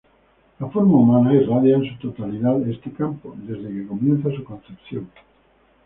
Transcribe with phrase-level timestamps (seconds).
[0.59, 5.07] La forma humana irradia en su totalidad este campo, desde que comienza su concepción.